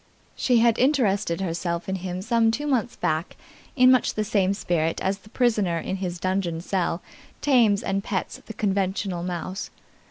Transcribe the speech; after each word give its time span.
She 0.35 0.57
had 0.61 0.79
interested 0.79 1.41
herself 1.41 1.87
in 1.87 1.97
him 1.97 2.23
some 2.23 2.49
two 2.49 2.65
months 2.65 2.95
back 2.95 3.37
in 3.75 3.91
much 3.91 4.15
the 4.15 4.23
same 4.23 4.55
spirit 4.55 4.99
as 4.99 5.19
the 5.19 5.29
prisoner 5.29 5.77
in 5.77 5.97
his 5.97 6.17
dungeon 6.17 6.59
cell 6.59 7.03
tames 7.39 7.83
and 7.83 8.03
pets 8.03 8.41
the 8.47 8.53
conventional 8.55 9.21
mouse. 9.21 9.69